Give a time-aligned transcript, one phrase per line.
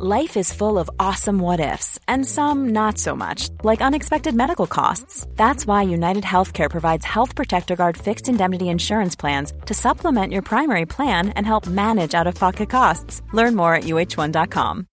[0.00, 4.68] Life is full of awesome what ifs, and some not so much, like unexpected medical
[4.68, 5.26] costs.
[5.34, 10.42] That's why United Healthcare provides Health Protector Guard fixed indemnity insurance plans to supplement your
[10.42, 13.22] primary plan and help manage out of pocket costs.
[13.32, 14.86] Learn more at uh1.com.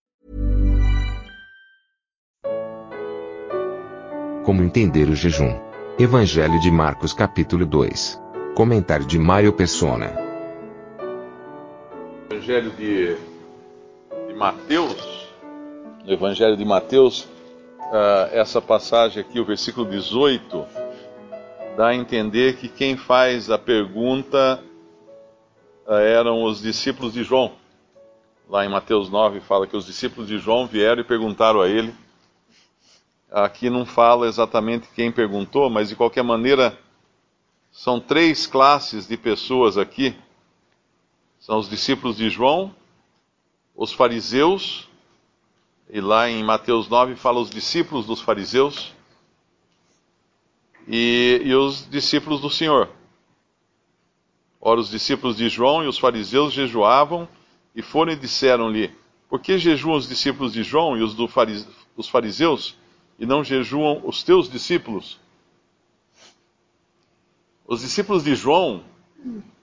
[4.43, 5.61] Como entender o jejum?
[5.99, 8.19] Evangelho de Marcos, capítulo 2.
[8.55, 10.11] Comentário de Mário Persona.
[12.31, 13.34] Evangelho de
[14.35, 15.29] Mateus,
[16.03, 20.65] no Evangelho de Mateus, uh, essa passagem aqui, o versículo 18,
[21.77, 24.61] dá a entender que quem faz a pergunta
[25.87, 27.53] uh, eram os discípulos de João.
[28.49, 31.95] Lá em Mateus 9 fala que os discípulos de João vieram e perguntaram a ele.
[33.31, 36.77] Aqui não fala exatamente quem perguntou, mas de qualquer maneira,
[37.71, 40.13] são três classes de pessoas aqui.
[41.39, 42.75] São os discípulos de João,
[43.75, 44.87] os fariseus,
[45.89, 48.93] e lá em Mateus 9 fala os discípulos dos fariseus
[50.87, 52.89] e, e os discípulos do Senhor.
[54.59, 57.27] Ora, os discípulos de João e os fariseus jejuavam
[57.75, 58.91] e foram e disseram-lhe:
[59.29, 61.29] Por que jejuam os discípulos de João e os do
[61.95, 62.75] dos fariseus
[63.19, 65.19] e não jejuam os teus discípulos?
[67.67, 68.83] Os discípulos de João,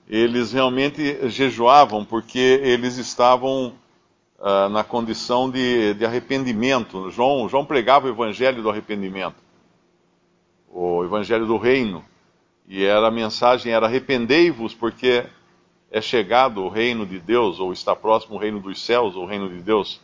[0.08, 3.74] eles realmente jejuavam porque eles estavam
[4.42, 7.08] uh, na condição de, de arrependimento.
[7.10, 9.36] João, João pregava o evangelho do arrependimento,
[10.68, 12.04] o evangelho do reino.
[12.66, 15.24] E era a mensagem era arrependei-vos porque
[15.90, 19.26] é chegado o reino de Deus, ou está próximo o reino dos céus, ou o
[19.26, 20.00] reino de Deus.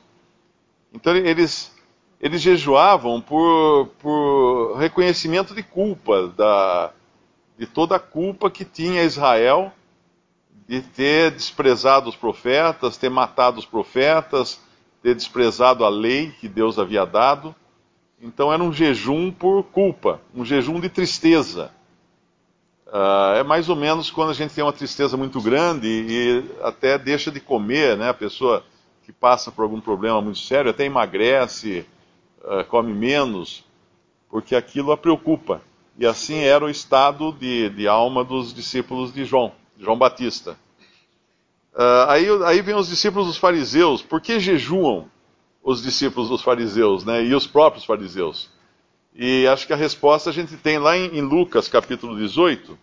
[0.93, 1.75] Então eles,
[2.21, 6.93] eles jejuavam por, por reconhecimento de culpa, da,
[7.57, 9.73] de toda a culpa que tinha Israel
[10.69, 14.61] de ter desprezado os profetas, ter matado os profetas,
[15.03, 17.55] ter desprezado a lei que Deus havia dado.
[18.21, 21.71] Então era um jejum por culpa, um jejum de tristeza.
[22.87, 26.99] Uh, é mais ou menos quando a gente tem uma tristeza muito grande e até
[26.99, 28.11] deixa de comer, né?
[28.11, 28.65] A pessoa
[29.05, 31.87] que passa por algum problema muito sério até emagrece,
[32.43, 33.65] uh, come menos,
[34.29, 35.63] porque aquilo a preocupa.
[35.99, 39.53] E assim era o estado de, de alma dos discípulos de João.
[39.79, 40.59] João Batista.
[41.73, 44.03] Uh, aí, aí vem os discípulos dos fariseus.
[44.03, 45.09] Por que jejuam
[45.63, 48.51] os discípulos dos fariseus né, e os próprios fariseus?
[49.15, 52.79] E acho que a resposta a gente tem lá em, em Lucas capítulo 18,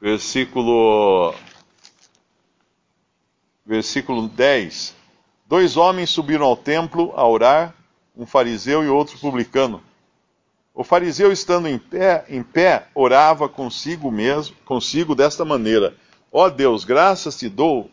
[0.00, 1.34] versículo,
[3.64, 4.96] versículo 10.
[5.46, 7.74] Dois homens subiram ao templo a orar,
[8.16, 9.82] um fariseu e outro publicano.
[10.80, 15.94] O fariseu, estando em pé, em pé, orava consigo mesmo, consigo desta maneira:
[16.32, 17.90] Ó Deus, graças te dou,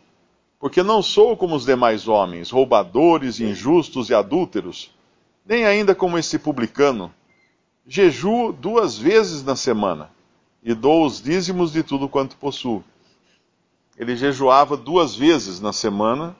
[0.57, 4.89] porque não sou como os demais homens, roubadores, injustos e adúlteros,
[5.45, 7.13] nem ainda como esse publicano.
[7.85, 10.09] Jejuo duas vezes na semana
[10.63, 12.81] e dou os dízimos de tudo quanto possuo.
[13.97, 16.37] Ele jejuava duas vezes na semana,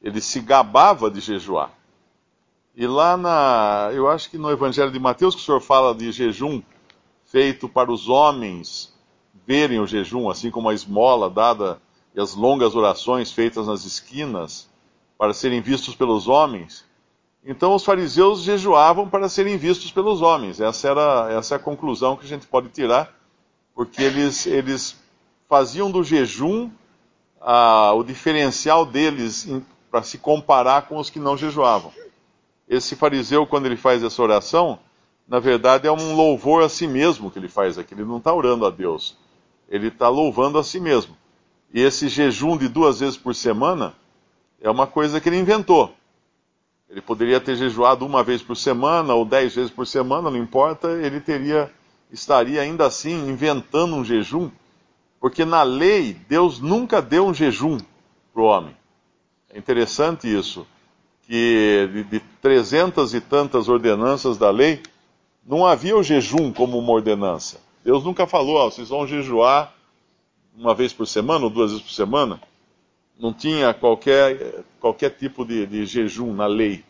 [0.00, 1.77] ele se gabava de jejuar.
[2.78, 6.12] E lá na, eu acho que no Evangelho de Mateus que o senhor fala de
[6.12, 6.62] jejum
[7.24, 8.94] feito para os homens
[9.44, 11.82] verem o jejum, assim como a esmola dada
[12.14, 14.70] e as longas orações feitas nas esquinas
[15.18, 16.84] para serem vistos pelos homens.
[17.44, 20.60] Então os fariseus jejuavam para serem vistos pelos homens.
[20.60, 23.12] Essa era essa é a conclusão que a gente pode tirar,
[23.74, 24.96] porque eles, eles
[25.48, 26.70] faziam do jejum
[27.40, 29.48] ah, o diferencial deles
[29.90, 31.90] para se comparar com os que não jejuavam
[32.68, 34.78] esse fariseu, quando ele faz essa oração,
[35.26, 37.94] na verdade é um louvor a si mesmo que ele faz aqui.
[37.94, 39.16] Ele não está orando a Deus,
[39.68, 41.16] ele está louvando a si mesmo.
[41.72, 43.94] E esse jejum de duas vezes por semana
[44.60, 45.94] é uma coisa que ele inventou.
[46.90, 50.90] Ele poderia ter jejuado uma vez por semana ou dez vezes por semana, não importa,
[50.92, 51.72] ele teria
[52.10, 54.50] estaria ainda assim inventando um jejum,
[55.20, 57.78] porque na lei Deus nunca deu um jejum
[58.32, 58.74] para o homem.
[59.50, 60.66] É interessante isso
[61.28, 64.80] que de, de trezentas e tantas ordenanças da lei,
[65.46, 67.60] não havia o jejum como uma ordenança.
[67.84, 69.74] Deus nunca falou, ó, vocês vão jejuar
[70.56, 72.40] uma vez por semana ou duas vezes por semana.
[73.18, 76.82] Não tinha qualquer, qualquer tipo de, de jejum na lei.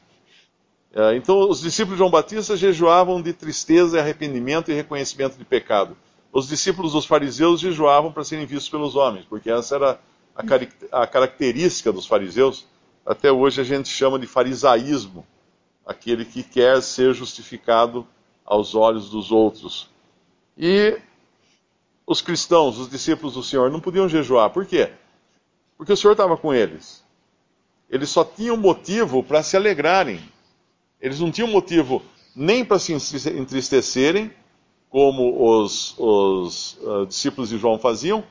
[0.94, 5.96] É, então, os discípulos de João Batista jejuavam de tristeza, arrependimento e reconhecimento de pecado.
[6.32, 10.00] Os discípulos dos fariseus jejuavam para serem vistos pelos homens, porque essa era
[10.92, 12.66] a característica dos fariseus
[13.08, 15.26] até hoje a gente chama de farisaísmo,
[15.86, 18.06] aquele que quer ser justificado
[18.44, 19.88] aos olhos dos outros.
[20.58, 21.00] E
[22.06, 24.50] os cristãos, os discípulos do Senhor, não podiam jejuar.
[24.50, 24.92] Por quê?
[25.78, 27.02] Porque o Senhor estava com eles.
[27.88, 30.20] eles só tinham motivo para se alegrarem.
[31.00, 32.02] Eles não tinham motivo
[32.36, 34.30] nem para se entristecerem,
[34.90, 38.22] como os, os uh, discípulos de João faziam,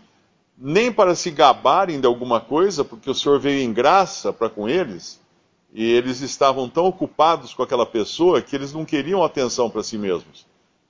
[0.57, 4.67] nem para se gabarem de alguma coisa, porque o Senhor veio em graça para com
[4.67, 5.21] eles,
[5.71, 9.97] e eles estavam tão ocupados com aquela pessoa que eles não queriam atenção para si
[9.97, 10.47] mesmos.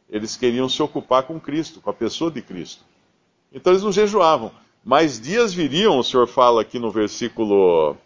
[0.09, 2.85] Eles queriam se ocupar com Cristo, com a pessoa de Cristo.
[3.51, 4.51] Então eles não jejuavam.
[4.85, 7.97] Mas dias viriam, o Senhor fala aqui no versículo,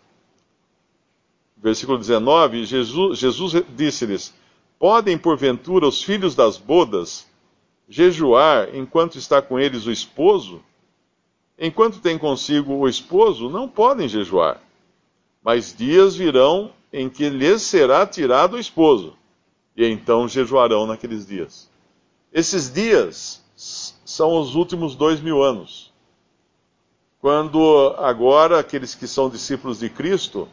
[1.56, 4.34] versículo 19, Jesus, Jesus disse-lhes:
[4.80, 7.28] Podem, porventura, os filhos das bodas
[7.88, 10.64] jejuar enquanto está com eles o esposo?
[11.64, 14.60] Enquanto tem consigo o esposo, não podem jejuar.
[15.44, 19.14] Mas dias virão em que lhes será tirado o esposo,
[19.78, 21.70] e então jejuarão naqueles dias.
[22.34, 25.94] Esses dias são os últimos dois mil anos.
[27.20, 30.50] Quando agora aqueles que são discípulos de Cristo,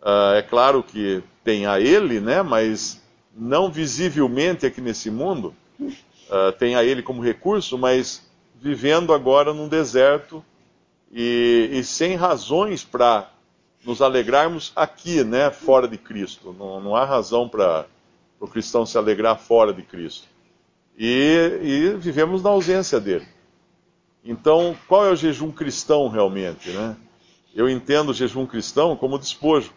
[0.00, 3.02] uh, é claro que tem a Ele, né, mas
[3.36, 8.26] não visivelmente aqui nesse mundo, uh, tem a Ele como recurso, mas
[8.60, 10.44] vivendo agora num deserto
[11.12, 13.30] e, e sem razões para
[13.84, 16.54] nos alegrarmos aqui, né, fora de Cristo.
[16.58, 17.86] Não, não há razão para
[18.40, 20.26] o cristão se alegrar fora de Cristo.
[20.96, 23.26] E, e, vivemos na ausência dele.
[24.24, 26.70] Então, qual é o jejum cristão realmente?
[26.70, 26.96] Né?
[27.54, 29.72] Eu entendo o jejum cristão como despojo,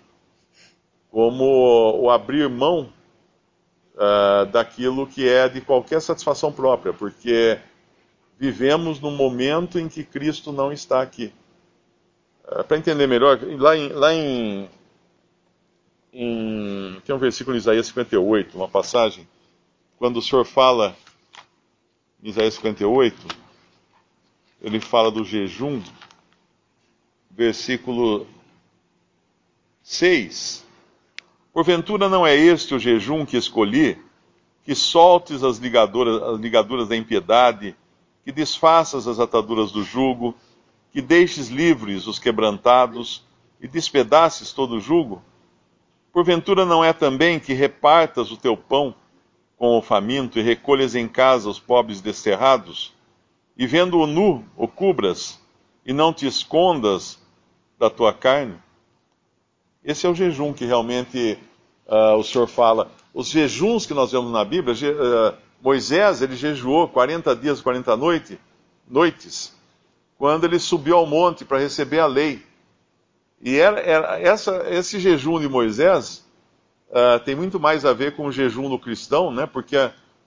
[1.12, 2.92] como o abrir mão
[3.96, 7.60] uh, daquilo que é de qualquer satisfação própria, porque
[8.42, 11.32] vivemos num momento em que Cristo não está aqui.
[12.44, 14.68] Uh, Para entender melhor, lá em, lá em,
[16.12, 17.00] em.
[17.06, 19.28] Tem um versículo em Isaías 58, uma passagem,
[20.00, 20.98] quando o Senhor fala,
[22.24, 23.16] em Isaías 58,
[24.60, 25.80] ele fala do jejum,
[27.30, 28.26] versículo
[29.84, 30.66] 6.
[31.54, 34.02] Porventura não é este o jejum que escolhi,
[34.64, 37.76] que soltes as ligaduras, as ligaduras da impiedade,
[38.24, 40.36] que desfaças as ataduras do jugo,
[40.92, 43.24] que deixes livres os quebrantados
[43.60, 45.22] e despedaces todo o jugo?
[46.12, 48.94] Porventura não é também que repartas o teu pão
[49.58, 52.94] com o faminto e recolhas em casa os pobres desterrados?
[53.58, 55.40] E vendo-o nu, o cubras,
[55.86, 57.20] e não te escondas
[57.80, 58.56] da tua carne?
[59.84, 61.38] Esse é o jejum que realmente
[61.88, 62.92] uh, o Senhor fala.
[63.14, 67.96] Os jejuns que nós vemos na Bíblia, uh, Moisés ele jejuou 40 dias e 40
[67.96, 68.40] noite,
[68.88, 69.56] noites,
[70.18, 72.44] quando ele subiu ao monte para receber a lei.
[73.42, 76.26] E era, era essa, esse jejum de Moisés
[76.90, 79.46] uh, tem muito mais a ver com o jejum do cristão, né?
[79.46, 79.78] porque,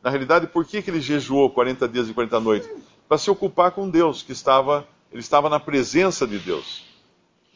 [0.02, 2.70] na realidade, por que, que ele jejuou 40 dias e 40 noites?
[3.08, 6.84] Para se ocupar com Deus, que estava, ele estava na presença de Deus.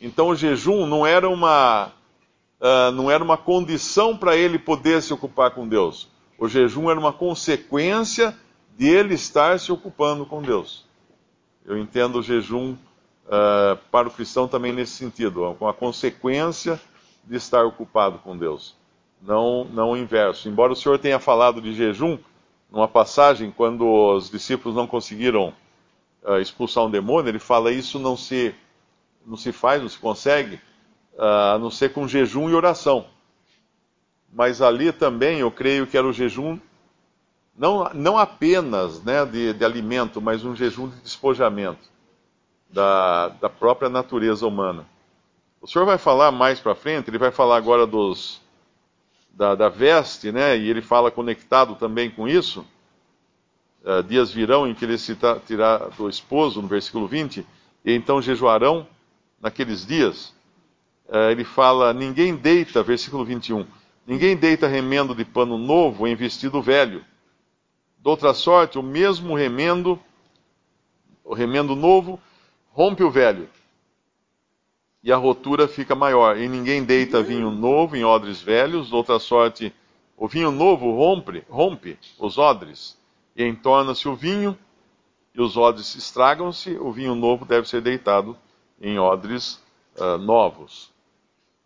[0.00, 1.92] Então o jejum não era uma,
[2.60, 6.08] uh, não era uma condição para ele poder se ocupar com Deus.
[6.38, 8.34] O jejum era uma consequência
[8.76, 10.86] de ele estar se ocupando com Deus.
[11.66, 12.74] Eu entendo o jejum
[13.26, 16.80] uh, para o cristão também nesse sentido, com a consequência
[17.24, 18.76] de estar ocupado com Deus,
[19.20, 20.48] não, não o inverso.
[20.48, 22.16] Embora o Senhor tenha falado de jejum
[22.70, 25.52] numa passagem quando os discípulos não conseguiram
[26.22, 28.54] uh, expulsar um demônio, ele fala isso não se
[29.26, 30.54] não se faz, não se consegue,
[31.14, 33.04] uh, a não ser com jejum e oração.
[34.32, 36.58] Mas ali também eu creio que era o jejum,
[37.56, 41.90] não, não apenas né, de, de alimento, mas um jejum de despojamento
[42.70, 44.86] da, da própria natureza humana.
[45.60, 48.40] O senhor vai falar mais para frente, ele vai falar agora dos,
[49.30, 52.64] da, da, veste, né, e ele fala conectado também com isso.
[53.82, 55.16] Uh, dias virão em que ele se
[55.46, 57.44] tirar do esposo, no versículo 20,
[57.84, 58.86] e então jejuarão
[59.40, 60.34] naqueles dias,
[61.08, 63.66] uh, ele fala: ninguém deita, versículo 21,
[64.08, 67.04] ninguém deita remendo de pano novo em vestido velho.
[67.98, 70.00] De outra sorte, o mesmo remendo,
[71.22, 72.18] o remendo novo,
[72.72, 73.50] rompe o velho,
[75.02, 76.38] e a rotura fica maior.
[76.38, 79.74] E ninguém deita vinho novo em odres velhos, de outra sorte,
[80.16, 82.96] o vinho novo rompe, rompe os odres,
[83.36, 84.58] e entorna-se o vinho,
[85.34, 88.34] e os odres estragam-se, o vinho novo deve ser deitado
[88.80, 89.60] em odres
[89.98, 90.90] uh, novos.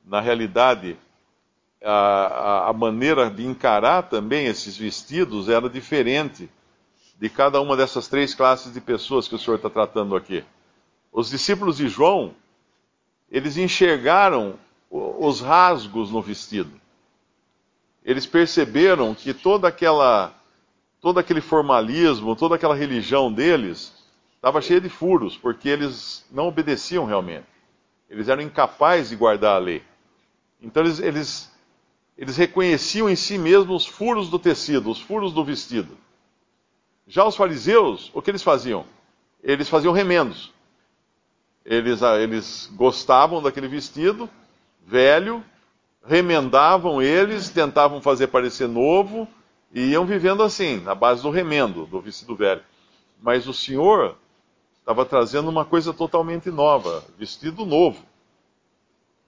[0.05, 0.99] Na realidade,
[1.85, 6.49] a, a, maneira de encarar também esses vestidos era diferente
[7.19, 10.45] de cada uma dessas três classes de pessoas que o Senhor está tratando aqui.
[11.13, 12.35] Os discípulos de João,
[13.31, 14.59] eles enxergaram
[14.91, 16.81] os rasgos no vestido.
[18.05, 20.35] Eles perceberam que toda aquela,
[21.01, 23.93] todo aquele formalismo, toda aquela religião deles
[24.35, 27.47] estava cheia de furos, porque eles não obedeciam realmente.
[28.11, 29.83] Eles eram incapazes de guardar a lei.
[30.61, 31.52] Então eles, eles,
[32.17, 35.97] eles reconheciam em si mesmos os furos do tecido, os furos do vestido.
[37.07, 38.85] Já os fariseus, o que eles faziam?
[39.43, 40.53] Eles faziam remendos.
[41.65, 44.29] Eles, ah, eles gostavam daquele vestido
[44.87, 45.45] velho,
[46.05, 49.29] remendavam eles, tentavam fazer parecer novo
[49.73, 52.63] e iam vivendo assim, na base do remendo, do vestido velho.
[53.21, 54.17] Mas o Senhor
[54.79, 58.05] estava trazendo uma coisa totalmente nova, vestido novo.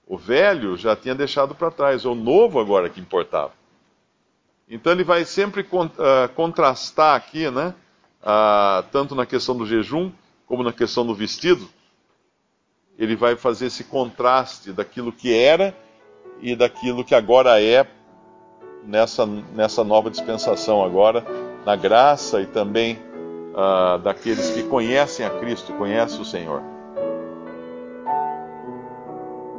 [0.07, 3.53] O velho já tinha deixado para trás, é o novo agora que importava.
[4.69, 7.73] Então ele vai sempre uh, contrastar aqui, né?
[8.21, 10.11] Uh, tanto na questão do jejum
[10.47, 11.67] como na questão do vestido.
[12.97, 15.75] Ele vai fazer esse contraste daquilo que era
[16.39, 17.87] e daquilo que agora é
[18.83, 21.25] nessa, nessa nova dispensação agora,
[21.65, 22.97] na graça e também
[23.53, 26.74] uh, daqueles que conhecem a Cristo, conhecem o Senhor.